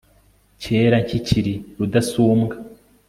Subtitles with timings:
[0.61, 2.55] cyera nkikiri rudasumbwa